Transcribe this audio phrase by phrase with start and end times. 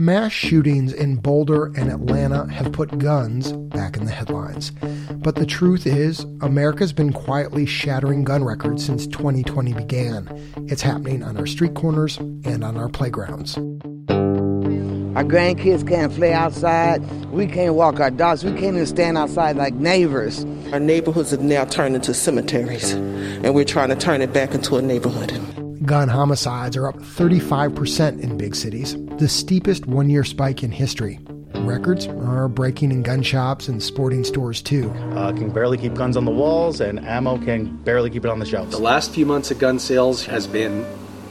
[0.00, 4.70] Mass shootings in Boulder and Atlanta have put guns back in the headlines.
[5.10, 10.28] But the truth is, America's been quietly shattering gun records since 2020 began.
[10.68, 13.56] It's happening on our street corners and on our playgrounds.
[15.16, 17.04] Our grandkids can't play outside.
[17.32, 18.44] We can't walk our dogs.
[18.44, 20.44] We can't even stand outside like neighbors.
[20.72, 24.76] Our neighborhoods have now turned into cemeteries, and we're trying to turn it back into
[24.76, 25.32] a neighborhood.
[25.88, 31.18] Gun homicides are up 35% in big cities, the steepest one year spike in history.
[31.54, 34.90] Records are breaking in gun shops and sporting stores too.
[35.14, 38.38] Uh, can barely keep guns on the walls, and ammo can barely keep it on
[38.38, 38.70] the shelves.
[38.70, 40.84] The last few months of gun sales has been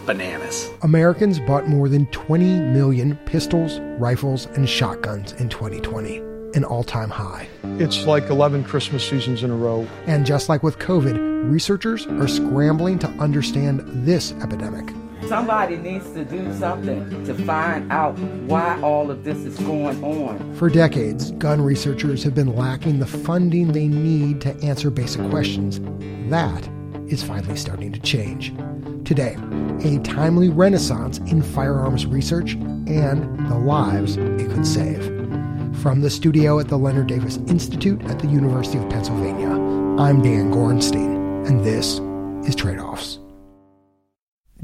[0.08, 0.72] bananas.
[0.82, 6.20] Americans bought more than 20 million pistols, rifles, and shotguns in 2020,
[6.58, 7.48] an all time high.
[7.80, 9.88] It's like 11 Christmas seasons in a row.
[10.08, 14.94] And just like with COVID, researchers are scrambling to understand this epidemic.
[15.28, 20.56] Somebody needs to do something to find out why all of this is going on.
[20.56, 25.80] For decades, gun researchers have been lacking the funding they need to answer basic questions.
[26.30, 26.68] That
[27.08, 28.54] is finally starting to change.
[29.06, 29.38] Today,
[29.84, 35.17] a timely renaissance in firearms research and the lives it could save.
[35.82, 39.52] From the studio at the Leonard Davis Institute at the University of Pennsylvania,
[40.02, 42.00] I'm Dan Gorenstein, and this
[42.50, 43.20] is Trade Offs.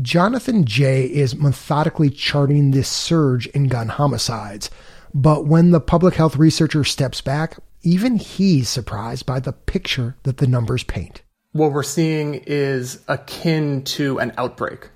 [0.02, 4.72] Jonathan Jay is methodically charting this surge in gun homicides,
[5.14, 10.38] but when the public health researcher steps back, even he's surprised by the picture that
[10.38, 11.22] the numbers paint.
[11.52, 14.89] What we're seeing is akin to an outbreak.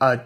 [0.00, 0.20] A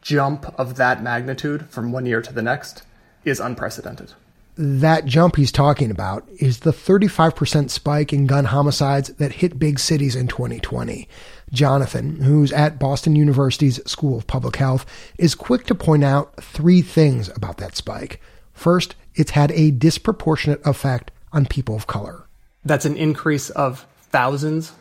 [0.00, 2.84] jump of that magnitude from one year to the next
[3.22, 4.14] is unprecedented.
[4.56, 9.78] That jump he's talking about is the 35% spike in gun homicides that hit big
[9.78, 11.08] cities in 2020.
[11.52, 14.84] Jonathan, who's at Boston University's School of Public Health,
[15.16, 18.20] is quick to point out three things about that spike.
[18.52, 22.26] First, it's had a disproportionate effect on people of color.
[22.64, 24.72] That's an increase of thousands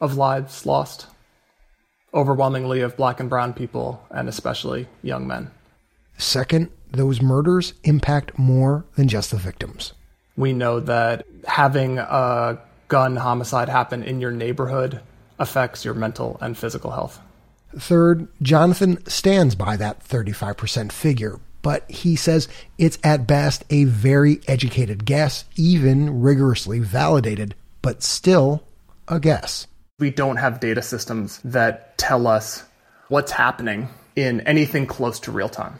[0.00, 1.06] of lives lost,
[2.12, 5.50] overwhelmingly of black and brown people, and especially young men.
[6.18, 9.92] Second, those murders impact more than just the victims.
[10.36, 12.58] We know that having a
[12.88, 15.00] gun homicide happen in your neighborhood
[15.38, 17.20] affects your mental and physical health.
[17.76, 24.40] Third, Jonathan stands by that 35% figure, but he says it's at best a very
[24.48, 28.64] educated guess, even rigorously validated, but still
[29.08, 29.66] a guess.
[29.98, 32.64] We don't have data systems that tell us
[33.08, 35.78] what's happening in anything close to real time.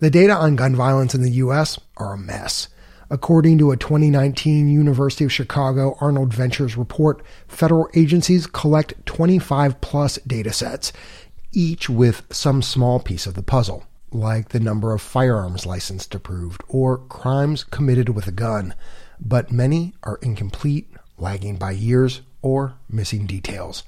[0.00, 1.76] The data on gun violence in the U.S.
[1.96, 2.68] are a mess.
[3.10, 10.20] According to a 2019 University of Chicago Arnold Ventures report, federal agencies collect 25 plus
[10.24, 10.92] data sets,
[11.50, 16.62] each with some small piece of the puzzle, like the number of firearms licensed approved
[16.68, 18.74] or crimes committed with a gun.
[19.18, 23.82] But many are incomplete, lagging by years, or missing details.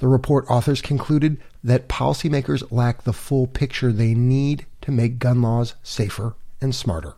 [0.00, 5.42] The report authors concluded that policymakers lack the full picture they need to make gun
[5.42, 7.14] laws safer and smarter.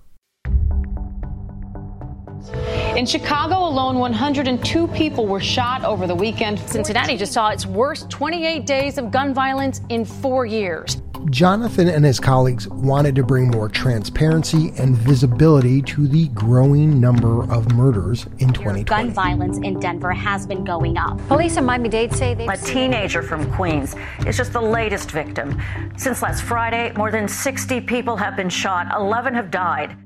[2.96, 6.58] In Chicago alone, 102 people were shot over the weekend.
[6.60, 11.02] Cincinnati just saw its worst 28 days of gun violence in four years.
[11.26, 17.42] Jonathan and his colleagues wanted to bring more transparency and visibility to the growing number
[17.52, 18.84] of murders in 2020.
[18.84, 21.18] Gun violence in Denver has been going up.
[21.28, 23.94] Police in Miami Dade say they A teenager from Queens
[24.26, 25.60] is just the latest victim.
[25.96, 29.96] Since last Friday, more than 60 people have been shot, 11 have died.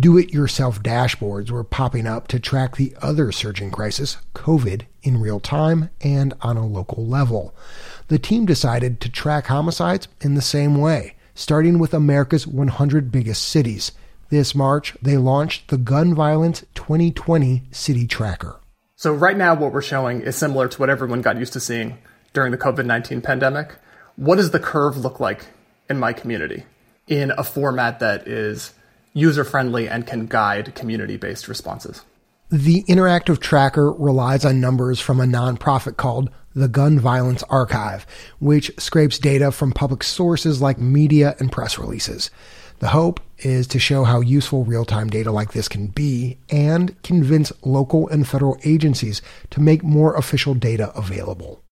[0.00, 5.20] Do it yourself dashboards were popping up to track the other surging crisis, COVID, in
[5.20, 7.54] real time and on a local level.
[8.08, 13.48] The team decided to track homicides in the same way, starting with America's 100 biggest
[13.48, 13.92] cities.
[14.30, 18.60] This March, they launched the Gun Violence 2020 City Tracker.
[18.96, 21.98] So, right now, what we're showing is similar to what everyone got used to seeing
[22.32, 23.76] during the COVID 19 pandemic.
[24.16, 25.46] What does the curve look like
[25.88, 26.64] in my community
[27.06, 28.74] in a format that is
[29.12, 32.02] user friendly and can guide community based responses.
[32.50, 38.06] The interactive tracker relies on numbers from a nonprofit called the Gun Violence Archive,
[38.40, 42.30] which scrapes data from public sources like media and press releases.
[42.78, 47.00] The hope is to show how useful real time data like this can be and
[47.02, 49.20] convince local and federal agencies
[49.50, 51.62] to make more official data available.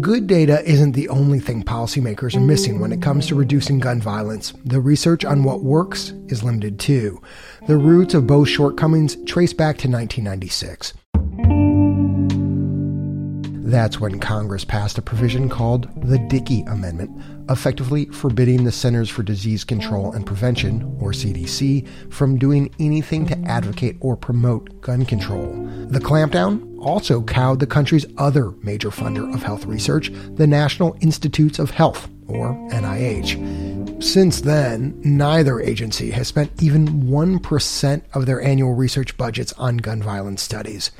[0.00, 4.00] Good data isn't the only thing policymakers are missing when it comes to reducing gun
[4.00, 4.52] violence.
[4.64, 7.22] The research on what works is limited too.
[7.68, 10.94] The roots of both shortcomings trace back to 1996.
[13.66, 17.10] That's when Congress passed a provision called the Dickey Amendment,
[17.48, 23.38] effectively forbidding the Centers for Disease Control and Prevention, or CDC, from doing anything to
[23.46, 25.52] advocate or promote gun control.
[25.88, 31.58] The clampdown also cowed the country's other major funder of health research, the National Institutes
[31.58, 34.02] of Health, or NIH.
[34.02, 40.02] Since then, neither agency has spent even 1% of their annual research budgets on gun
[40.02, 40.90] violence studies.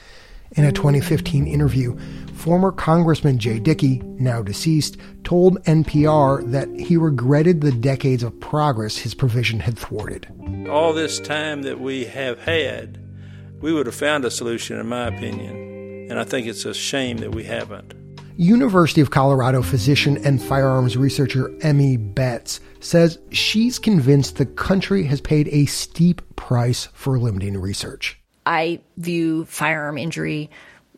[0.53, 1.99] In a 2015 interview,
[2.35, 8.97] former Congressman Jay Dickey, now deceased, told NPR that he regretted the decades of progress
[8.97, 10.29] his provision had thwarted.
[10.71, 13.01] All this time that we have had,
[13.61, 15.74] we would have found a solution, in my opinion,
[16.11, 17.95] and I think it's a shame that we haven't.
[18.37, 25.21] University of Colorado physician and firearms researcher Emmy Betz says she's convinced the country has
[25.21, 28.19] paid a steep price for limiting research.
[28.45, 30.51] I view firearm injury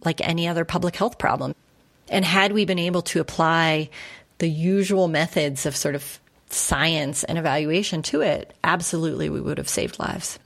[0.05, 1.55] like any other public health problem.
[2.09, 3.91] And had we been able to apply
[4.39, 9.69] the usual methods of sort of science and evaluation to it, absolutely we would have
[9.69, 10.39] saved lives.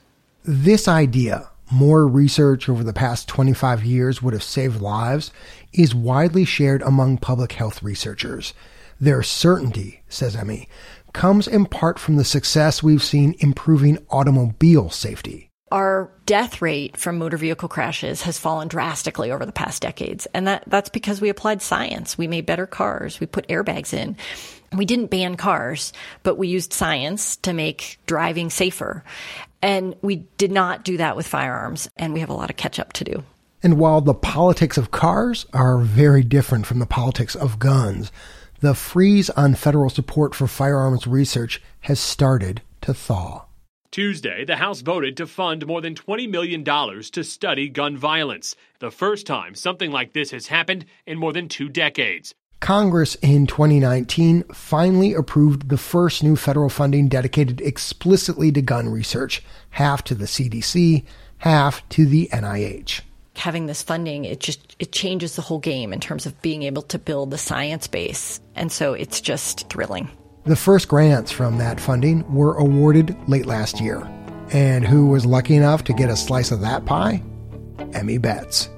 [0.43, 5.31] This idea, more research over the past 25 years would have saved lives,
[5.73, 8.53] is widely shared among public health researchers.
[8.99, 10.67] Their certainty, says Emmy,
[11.13, 17.17] comes in part from the success we've seen improving automobile safety our death rate from
[17.17, 20.27] motor vehicle crashes has fallen drastically over the past decades.
[20.33, 22.17] And that, that's because we applied science.
[22.17, 23.19] We made better cars.
[23.19, 24.17] We put airbags in.
[24.73, 25.93] We didn't ban cars,
[26.23, 29.03] but we used science to make driving safer.
[29.61, 31.89] And we did not do that with firearms.
[31.97, 33.23] And we have a lot of catch up to do.
[33.63, 38.11] And while the politics of cars are very different from the politics of guns,
[38.59, 43.45] the freeze on federal support for firearms research has started to thaw.
[43.91, 48.89] Tuesday, the House voted to fund more than $20 million to study gun violence, the
[48.89, 52.33] first time something like this has happened in more than two decades.
[52.61, 59.43] Congress in 2019 finally approved the first new federal funding dedicated explicitly to gun research,
[59.71, 61.03] half to the CDC,
[61.39, 63.01] half to the NIH.
[63.35, 66.83] Having this funding, it just it changes the whole game in terms of being able
[66.83, 68.39] to build the science base.
[68.55, 70.11] And so it's just thrilling.
[70.45, 74.07] The first grants from that funding were awarded late last year.
[74.53, 77.23] And who was lucky enough to get a slice of that pie?
[77.93, 78.69] Emmy Betz.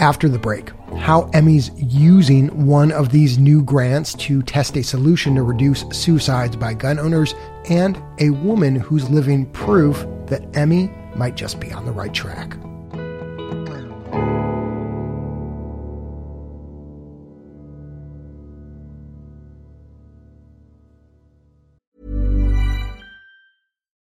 [0.00, 5.34] After the break, how Emmy's using one of these new grants to test a solution
[5.34, 7.34] to reduce suicides by gun owners,
[7.68, 12.56] and a woman who's living proof that Emmy might just be on the right track.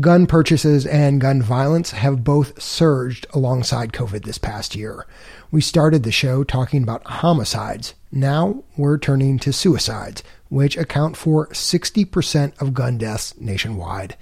[0.00, 5.06] Gun purchases and gun violence have both surged alongside COVID this past year.
[5.52, 7.94] We started the show talking about homicides.
[8.10, 14.16] Now we're turning to suicides, which account for 60% of gun deaths nationwide.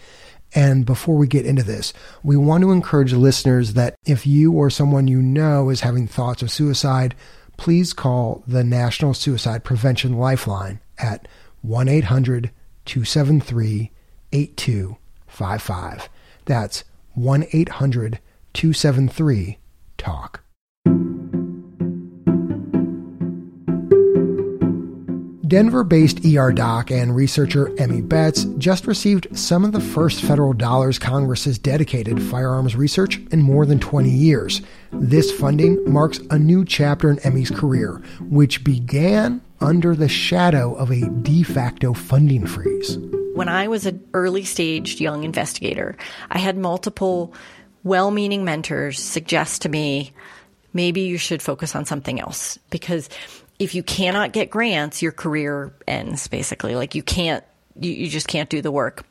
[0.55, 4.69] And before we get into this, we want to encourage listeners that if you or
[4.69, 7.15] someone you know is having thoughts of suicide,
[7.57, 11.27] please call the National Suicide Prevention Lifeline at
[11.63, 12.51] 1 800
[12.85, 13.91] 273
[14.33, 15.02] 8255.
[16.45, 16.85] That's
[17.15, 18.21] 1 800
[18.53, 19.59] 273
[19.99, 20.43] TALK.
[25.53, 30.55] Denver based ER doc and researcher Emmy Betz just received some of the first federal
[30.55, 34.63] dollars Congress has dedicated firearms research in more than 20 years.
[34.93, 40.91] This funding marks a new chapter in Emmy's career, which began under the shadow of
[40.91, 42.97] a de facto funding freeze.
[43.35, 43.57] When mm-hmm.
[43.57, 45.97] I was an early stage young investigator,
[46.31, 47.35] I had multiple
[47.85, 50.13] well meaning mentors suggest to me
[50.73, 53.09] maybe you should focus on something else because
[53.59, 56.75] if you cannot get grants, your career ends basically.
[56.75, 57.45] Like you can't,
[57.79, 59.05] you, you just can't do the work.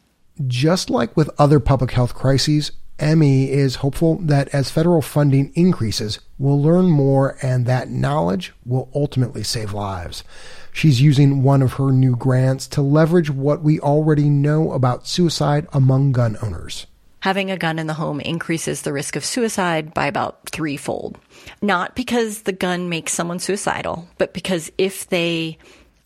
[0.47, 6.19] Just like with other public health crises, Emmy is hopeful that as federal funding increases,
[6.37, 10.23] we'll learn more and that knowledge will ultimately save lives.
[10.71, 15.67] She's using one of her new grants to leverage what we already know about suicide
[15.73, 16.87] among gun owners.
[17.21, 21.19] Having a gun in the home increases the risk of suicide by about threefold.
[21.61, 25.59] Not because the gun makes someone suicidal, but because if they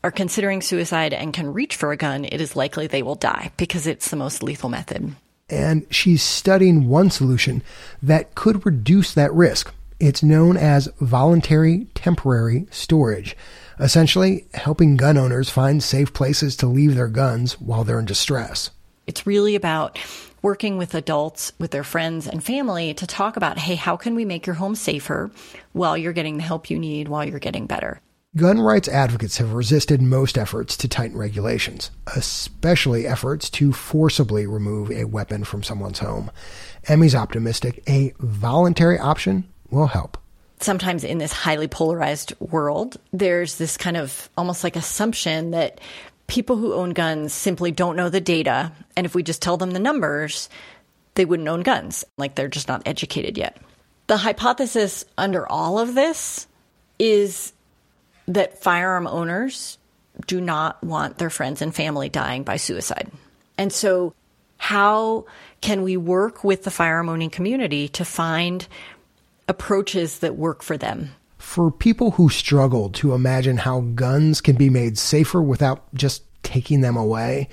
[0.04, 3.52] are considering suicide and can reach for a gun, it is likely they will die
[3.56, 5.16] because it's the most lethal method.
[5.50, 7.64] And she's studying one solution
[8.04, 9.74] that could reduce that risk.
[10.00, 13.38] It's known as voluntary temporary storage,
[13.80, 18.72] essentially helping gun owners find safe places to leave their guns while they're in distress.
[19.08, 20.00] It's really about
[20.42, 24.26] working with adults, with their friends and family to talk about, hey, how can we
[24.26, 25.32] make your home safer
[25.74, 28.00] while you're getting the help you need, while you're getting better?
[28.36, 34.92] Gun rights advocates have resisted most efforts to tighten regulations, especially efforts to forcibly remove
[34.92, 36.30] a weapon from someone's home.
[36.88, 40.18] Emmy's optimistic a voluntary option will help.
[40.60, 45.80] Sometimes in this highly polarized world, there's this kind of almost like assumption that
[46.28, 48.72] people who own guns simply don't know the data.
[48.96, 50.50] And if we just tell them the numbers,
[51.16, 52.06] they wouldn't own guns.
[52.18, 53.58] Like they're just not educated yet.
[54.08, 56.48] The hypothesis under all of this
[57.00, 57.54] is
[58.28, 59.78] that firearm owners
[60.28, 63.12] do not want their friends and family dying by suicide.
[63.58, 64.14] And so,
[64.58, 65.26] how
[65.62, 68.66] can we work with the firearm owning community to find
[69.48, 71.12] approaches that work for them?
[71.38, 76.82] For people who struggle to imagine how guns can be made safer without just taking
[76.82, 77.50] them away,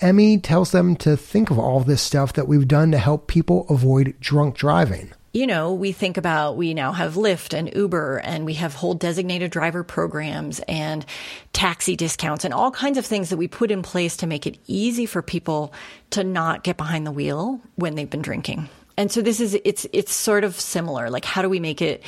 [0.00, 3.66] Emmy tells them to think of all this stuff that we've done to help people
[3.68, 8.44] avoid drunk driving you know, we think about we now have Lyft and Uber and
[8.44, 11.06] we have whole designated driver programs and
[11.54, 14.58] taxi discounts and all kinds of things that we put in place to make it
[14.66, 15.72] easy for people
[16.10, 18.68] to not get behind the wheel when they've been drinking.
[18.96, 21.10] And so this is it's it's sort of similar.
[21.10, 22.02] Like how do we make it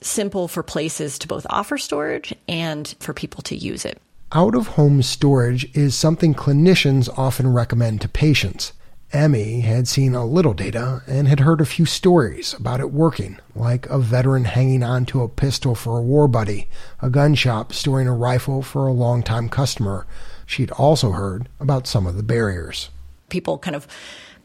[0.00, 4.00] simple for places to both offer storage and for people to use it?
[4.32, 8.72] Out of home storage is something clinicians often recommend to patients.
[9.10, 13.38] Emmy had seen a little data and had heard a few stories about it working,
[13.54, 16.68] like a veteran hanging on to a pistol for a war buddy,
[17.00, 20.06] a gun shop storing a rifle for a longtime customer.
[20.44, 22.90] She'd also heard about some of the barriers.
[23.30, 23.88] People kind of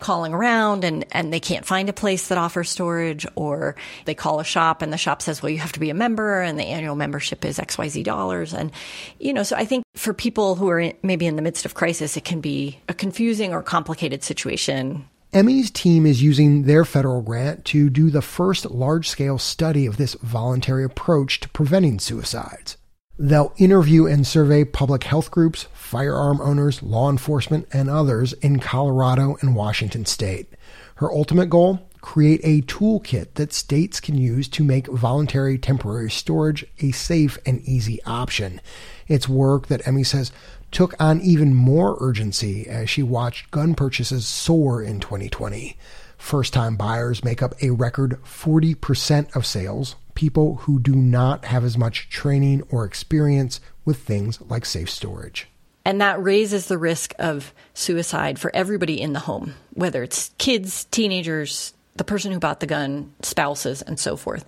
[0.04, 4.40] calling around and, and they can't find a place that offers storage or they call
[4.40, 6.66] a shop and the shop says, well, you have to be a member and the
[6.66, 8.54] annual membership is XYZ dollars.
[8.54, 8.72] And,
[9.20, 11.74] you know, so I think for people who are in, maybe in the midst of
[11.74, 15.08] crisis, it can be a confusing or complicated situation.
[15.32, 19.98] Emmy's team is using their federal grant to do the first large scale study of
[19.98, 22.78] this voluntary approach to preventing suicides.
[23.24, 29.38] They'll interview and survey public health groups, firearm owners, law enforcement, and others in Colorado
[29.40, 30.50] and Washington state.
[30.96, 31.88] Her ultimate goal?
[32.02, 37.62] Create a toolkit that states can use to make voluntary temporary storage a safe and
[37.62, 38.60] easy option.
[39.08, 40.34] It's work that Emmy says
[40.72, 45.78] took on even more urgency as she watched gun purchases soar in 2020.
[46.18, 51.64] First time buyers make up a record 40% of sales, people who do not have
[51.64, 55.48] as much training or experience with things like safe storage.
[55.86, 60.86] And that raises the risk of suicide for everybody in the home, whether it's kids,
[60.86, 64.46] teenagers, the person who bought the gun, spouses, and so forth.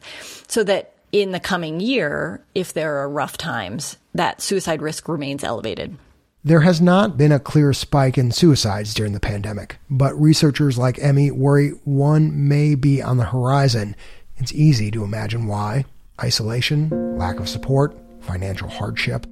[0.48, 5.44] So that in the coming year, if there are rough times, that suicide risk remains
[5.44, 5.98] elevated.
[6.44, 11.00] There has not been a clear spike in suicides during the pandemic, but researchers like
[11.00, 13.96] Emmy worry one may be on the horizon
[14.38, 15.86] it's easy to imagine why
[16.22, 19.26] isolation, lack of support, financial hardship.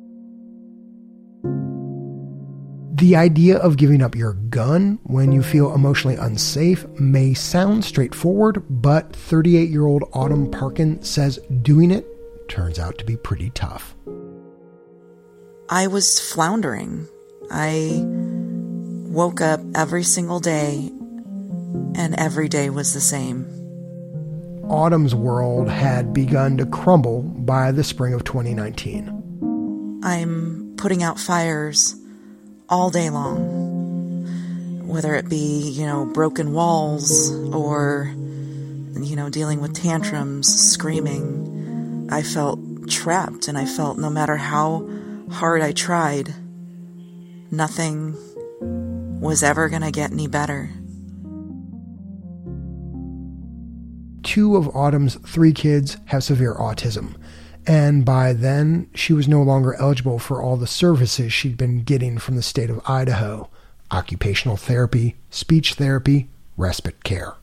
[2.95, 8.63] The idea of giving up your gun when you feel emotionally unsafe may sound straightforward,
[8.69, 12.05] but 38 year old Autumn Parkin says doing it
[12.47, 13.95] turns out to be pretty tough.
[15.69, 17.07] I was floundering.
[17.49, 20.91] I woke up every single day,
[21.95, 23.62] and every day was the same.
[24.69, 30.01] Autumn's world had begun to crumble by the spring of 2019.
[30.03, 31.95] I'm putting out fires
[32.69, 34.25] all day long,
[34.87, 42.07] whether it be, you know, broken walls or, you know, dealing with tantrums, screaming.
[42.11, 44.89] I felt trapped and I felt no matter how
[45.29, 46.33] hard I tried,
[47.51, 48.15] nothing
[49.19, 50.69] was ever going to get any better.
[54.23, 57.15] Two of Autumn's three kids have severe autism,
[57.67, 62.17] and by then she was no longer eligible for all the services she'd been getting
[62.17, 63.49] from the state of Idaho
[63.93, 67.35] occupational therapy, speech therapy, respite care.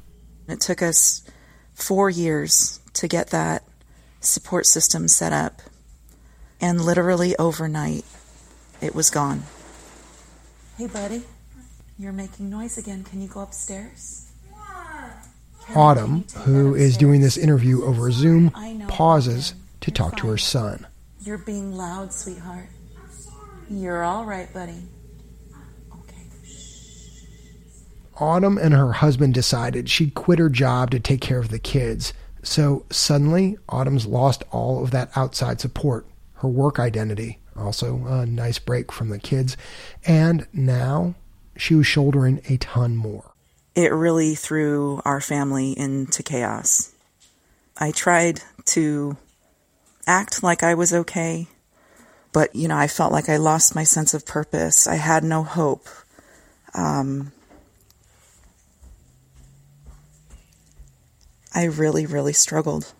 [0.48, 1.22] It took us
[1.72, 3.62] four years to get that
[4.20, 5.62] support system set up,
[6.60, 8.04] and literally overnight,
[8.80, 9.44] it was gone.
[10.76, 11.22] Hey, buddy,
[11.98, 13.04] you're making noise again.
[13.04, 14.19] Can you go upstairs?
[15.74, 18.50] Autumn, who is doing this interview over Zoom,
[18.88, 20.86] pauses to talk to her son.
[21.22, 22.68] You're being loud, sweetheart.
[23.68, 24.82] You're all right, buddy.
[28.18, 32.12] Autumn and her husband decided she'd quit her job to take care of the kids.
[32.42, 38.58] So suddenly, Autumn's lost all of that outside support, her work identity, also a nice
[38.58, 39.56] break from the kids,
[40.06, 41.14] and now
[41.56, 43.29] she was shouldering a ton more.
[43.74, 46.92] It really threw our family into chaos.
[47.76, 49.16] I tried to
[50.06, 51.46] act like I was okay,
[52.32, 54.86] but you know, I felt like I lost my sense of purpose.
[54.86, 55.88] I had no hope.
[56.74, 57.32] Um,
[61.54, 62.92] I really, really struggled.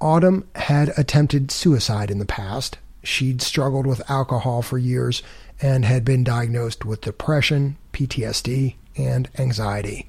[0.00, 2.78] Autumn had attempted suicide in the past.
[3.02, 5.22] She'd struggled with alcohol for years
[5.62, 10.08] and had been diagnosed with depression, PTSD, and anxiety.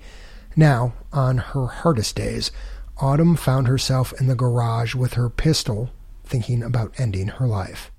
[0.55, 2.51] Now, on her hardest days,
[2.99, 5.91] Autumn found herself in the garage with her pistol,
[6.23, 7.91] thinking about ending her life.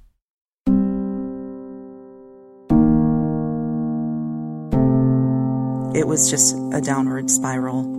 [5.95, 7.95] It was just a downward spiral.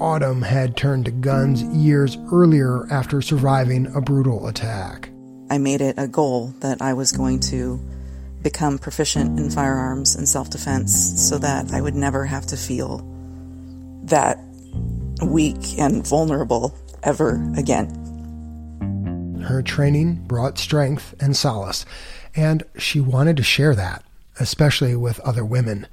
[0.00, 5.10] Autumn had turned to guns years earlier after surviving a brutal attack.
[5.48, 7.80] I made it a goal that I was going to
[8.46, 10.92] become proficient in firearms and self defense
[11.28, 12.98] so that I would never have to feel
[14.04, 14.38] that
[15.20, 16.72] weak and vulnerable
[17.02, 17.88] ever again.
[19.44, 21.84] Her training brought strength and solace,
[22.36, 24.04] and she wanted to share that,
[24.38, 25.88] especially with other women.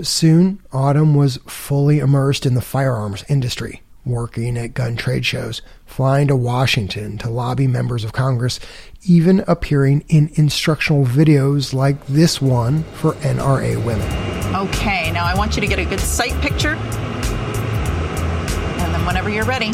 [0.00, 6.28] Soon, Autumn was fully immersed in the firearms industry, working at gun trade shows, flying
[6.28, 8.60] to Washington to lobby members of Congress,
[9.04, 14.08] even appearing in instructional videos like this one for NRA women.
[14.54, 16.74] Okay, now I want you to get a good sight picture.
[18.80, 19.70] And then whenever you're ready.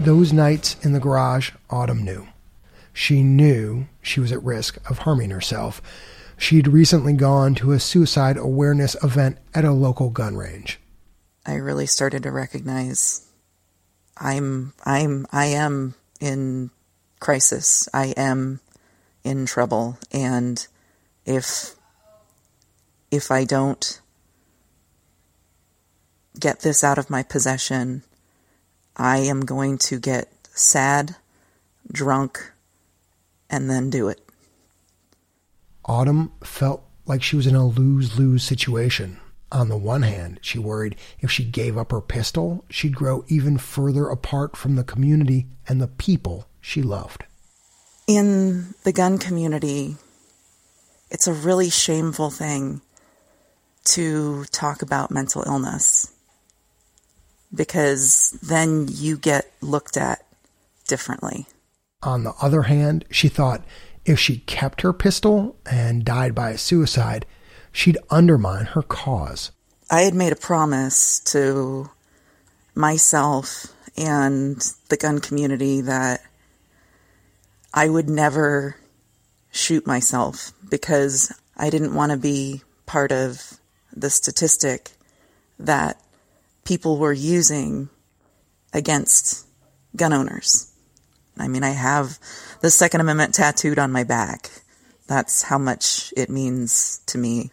[0.00, 2.28] Those nights in the garage, Autumn knew.
[2.92, 5.82] She knew she was at risk of harming herself.
[6.36, 10.78] She'd recently gone to a suicide awareness event at a local gun range.
[11.46, 13.26] I really started to recognize
[14.16, 16.70] I'm I'm I am in
[17.20, 17.88] crisis.
[17.94, 18.60] I am
[19.24, 20.66] in trouble and
[21.24, 21.74] if
[23.10, 24.00] if I don't
[26.38, 28.02] get this out of my possession,
[28.96, 31.16] I am going to get sad,
[31.90, 32.52] drunk,
[33.48, 34.25] and then do it.
[35.86, 39.18] Autumn felt like she was in a lose lose situation.
[39.52, 43.58] On the one hand, she worried if she gave up her pistol, she'd grow even
[43.58, 47.24] further apart from the community and the people she loved.
[48.08, 49.96] In the gun community,
[51.10, 52.80] it's a really shameful thing
[53.84, 56.12] to talk about mental illness
[57.54, 60.26] because then you get looked at
[60.88, 61.46] differently.
[62.02, 63.62] On the other hand, she thought
[64.06, 67.26] if she kept her pistol and died by suicide,
[67.72, 69.50] she'd undermine her cause.
[69.90, 71.90] I had made a promise to
[72.74, 73.66] myself
[73.96, 76.20] and the gun community that
[77.74, 78.76] I would never
[79.50, 83.58] shoot myself because I didn't want to be part of
[83.94, 84.92] the statistic
[85.58, 86.00] that
[86.64, 87.88] people were using
[88.72, 89.46] against
[89.96, 90.72] gun owners.
[91.38, 92.18] I mean, I have
[92.60, 94.50] the Second Amendment tattooed on my back.
[95.06, 97.50] That's how much it means to me.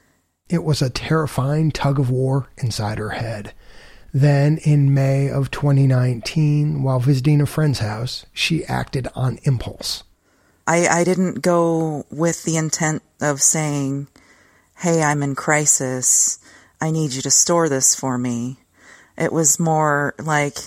[0.50, 3.54] It was a terrifying tug of war inside her head.
[4.14, 10.04] Then, in May of 2019, while visiting a friend's house, she acted on impulse.
[10.68, 14.08] I, I didn't go with the intent of saying,
[14.78, 16.40] Hey, I'm in crisis.
[16.80, 18.58] I need you to store this for me.
[19.18, 20.58] It was more like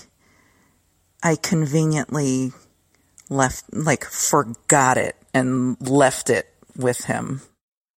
[1.22, 2.52] I conveniently
[3.28, 7.40] left, like, forgot it and left it with him.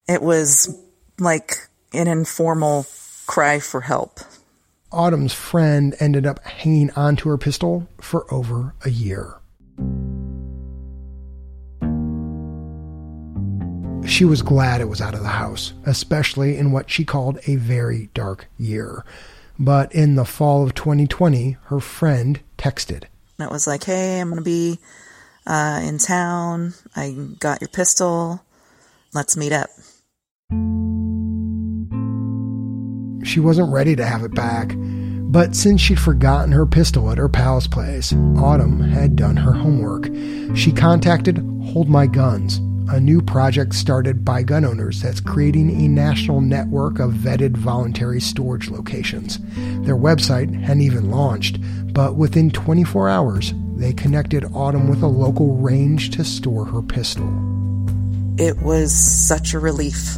[0.08, 0.76] It was
[1.18, 1.54] like
[1.92, 2.86] an informal
[3.26, 4.20] cry for help.
[4.92, 9.34] Autumn's friend ended up hanging onto her pistol for over a year.
[14.06, 17.56] She was glad it was out of the house, especially in what she called a
[17.56, 19.04] very dark year.
[19.58, 23.04] But in the fall of 2020, her friend texted.
[23.38, 24.78] That was like, hey, I'm going to be
[25.46, 26.74] uh, in town.
[26.94, 28.42] I got your pistol.
[29.14, 29.70] Let's meet up.
[33.26, 34.74] She wasn't ready to have it back.
[35.28, 40.06] But since she'd forgotten her pistol at her pal's place, Autumn had done her homework.
[40.56, 41.38] She contacted
[41.72, 47.00] Hold My Guns, a new project started by gun owners that's creating a national network
[47.00, 49.38] of vetted voluntary storage locations.
[49.84, 51.58] Their website hadn't even launched,
[51.92, 57.26] but within 24 hours, they connected Autumn with a local range to store her pistol.
[58.38, 60.16] It was such a relief.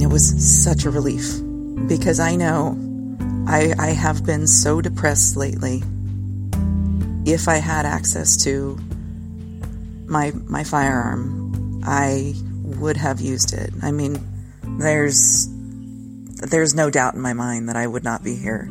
[0.00, 1.40] It was such a relief
[1.86, 2.76] because I know
[3.46, 5.82] I, I have been so depressed lately.
[7.24, 8.78] If I had access to
[10.06, 13.70] my my firearm, I would have used it.
[13.82, 14.18] I mean,
[14.78, 15.48] there's
[16.40, 18.68] there's no doubt in my mind that I would not be here.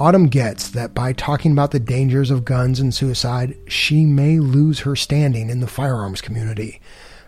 [0.00, 4.80] Autumn gets that by talking about the dangers of guns and suicide, she may lose
[4.80, 6.80] her standing in the firearms community.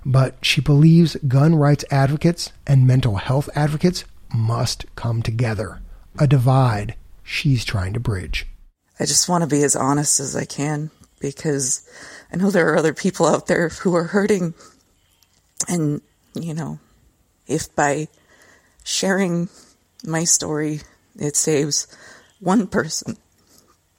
[0.06, 5.82] But she believes gun rights advocates and mental health advocates must come together.
[6.18, 8.46] A divide she's trying to bridge.
[8.98, 11.86] I just want to be as honest as I can because
[12.32, 14.54] I know there are other people out there who are hurting.
[15.68, 16.00] And,
[16.34, 16.80] you know,
[17.46, 18.08] if by
[18.82, 19.50] sharing
[20.04, 20.80] my story
[21.18, 21.86] it saves
[22.42, 23.16] one person,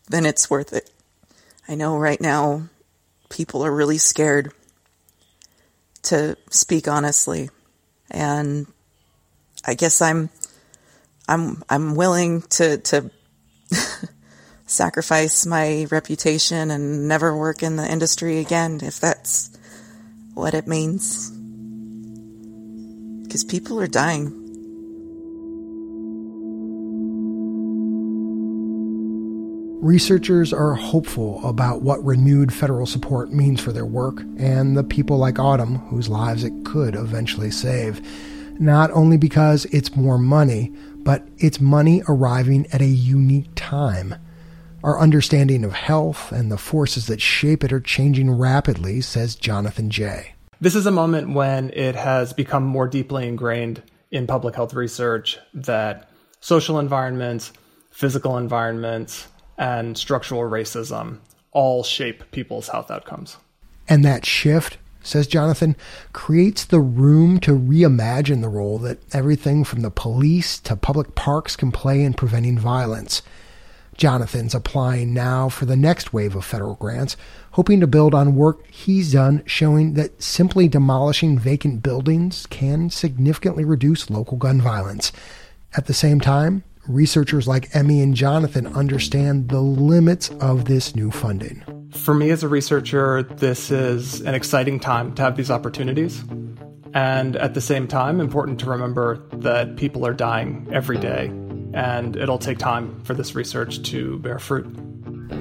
[0.09, 0.91] then it's worth it.
[1.67, 2.63] I know right now
[3.29, 4.51] people are really scared
[6.03, 7.49] to speak honestly.
[8.11, 8.67] And
[9.65, 10.29] I guess I'm
[11.27, 13.09] I'm I'm willing to to
[14.65, 19.57] sacrifice my reputation and never work in the industry again if that's
[20.33, 21.31] what it means.
[23.23, 24.42] Because people are dying.
[29.83, 35.17] Researchers are hopeful about what renewed federal support means for their work and the people
[35.17, 37.99] like Autumn whose lives it could eventually save.
[38.61, 44.15] Not only because it's more money, but it's money arriving at a unique time.
[44.85, 49.89] Our understanding of health and the forces that shape it are changing rapidly, says Jonathan
[49.89, 50.35] Jay.
[50.61, 55.39] This is a moment when it has become more deeply ingrained in public health research
[55.53, 57.51] that social environments,
[57.91, 61.19] physical environments, and structural racism
[61.51, 63.37] all shape people's health outcomes.
[63.87, 65.75] And that shift, says Jonathan,
[66.13, 71.55] creates the room to reimagine the role that everything from the police to public parks
[71.55, 73.21] can play in preventing violence.
[73.95, 77.15] Jonathan's applying now for the next wave of federal grants,
[77.51, 83.63] hoping to build on work he's done showing that simply demolishing vacant buildings can significantly
[83.63, 85.11] reduce local gun violence.
[85.75, 91.11] At the same time, researchers like Emmy and Jonathan understand the limits of this new
[91.11, 91.63] funding.
[91.91, 96.23] For me as a researcher, this is an exciting time to have these opportunities.
[96.93, 101.27] And at the same time, important to remember that people are dying every day,
[101.73, 104.67] and it'll take time for this research to bear fruit.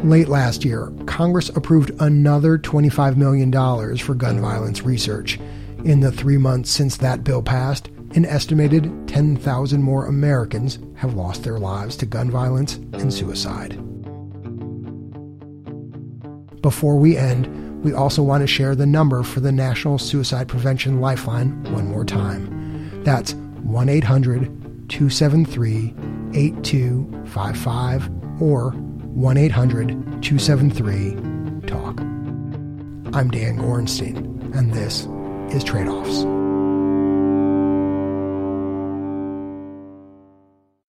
[0.05, 3.53] Late last year, Congress approved another $25 million
[3.99, 5.39] for gun violence research.
[5.85, 11.43] In the three months since that bill passed, an estimated 10,000 more Americans have lost
[11.43, 13.71] their lives to gun violence and suicide.
[16.63, 21.01] Before we end, we also want to share the number for the National Suicide Prevention
[21.01, 23.03] Lifeline one more time.
[23.03, 25.93] That's 1 800 273
[26.35, 28.09] 8255
[28.41, 29.89] or 1 800
[30.23, 31.17] 273
[31.67, 32.01] TALK.
[33.13, 35.09] I'm Dan Gorenstein, and this
[35.53, 36.42] is Trade Offs.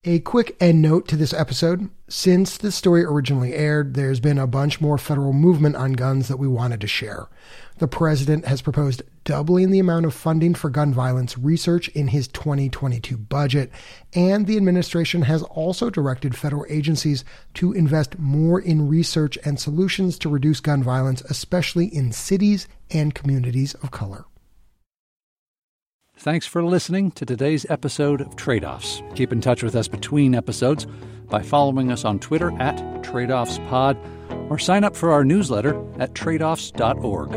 [0.06, 1.90] A quick end note to this episode.
[2.10, 6.36] Since this story originally aired, there's been a bunch more federal movement on guns that
[6.36, 7.30] we wanted to share.
[7.78, 12.28] The president has proposed doubling the amount of funding for gun violence research in his
[12.28, 13.72] 2022 budget,
[14.14, 20.20] and the administration has also directed federal agencies to invest more in research and solutions
[20.20, 24.26] to reduce gun violence, especially in cities and communities of color.
[26.24, 29.04] Thanks for listening to today's episode of Trade Offs.
[29.14, 30.88] Keep in touch with us between episodes
[31.30, 37.32] by following us on Twitter at TradeOffsPod or sign up for our newsletter at tradeoffs.org.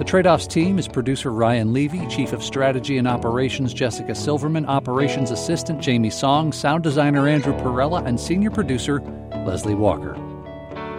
[0.00, 4.66] The Trade Offs team is producer Ryan Levy, Chief of Strategy and Operations Jessica Silverman,
[4.66, 8.98] Operations Assistant Jamie Song, Sound Designer Andrew Perella, and Senior Producer
[9.46, 10.14] Leslie Walker.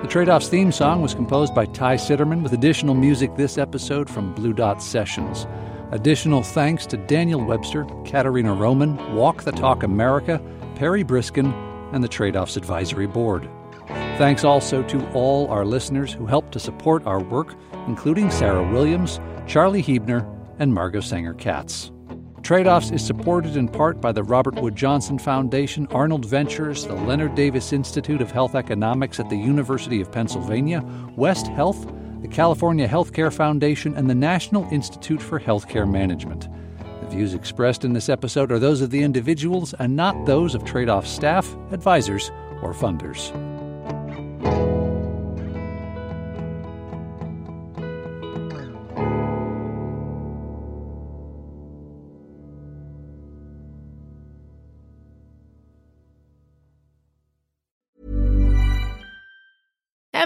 [0.03, 4.09] The Trade Offs theme song was composed by Ty Citerman with additional music this episode
[4.09, 5.45] from Blue Dot Sessions.
[5.91, 10.39] Additional thanks to Daniel Webster, Katarina Roman, Walk the Talk America,
[10.75, 11.51] Perry Briskin,
[11.91, 13.49] and the Trade Offs Advisory Board.
[14.17, 17.55] Thanks also to all our listeners who helped to support our work,
[17.87, 20.27] including Sarah Williams, Charlie Hebner,
[20.59, 21.91] and Margot Sanger Katz.
[22.43, 26.93] Trade Offs is supported in part by the Robert Wood Johnson Foundation, Arnold Ventures, the
[26.93, 30.83] Leonard Davis Institute of Health Economics at the University of Pennsylvania,
[31.15, 31.91] West Health,
[32.21, 36.47] the California Healthcare Foundation, and the National Institute for Healthcare Management.
[37.01, 40.65] The views expressed in this episode are those of the individuals and not those of
[40.65, 42.29] Trade Off staff, advisors,
[42.61, 43.33] or funders.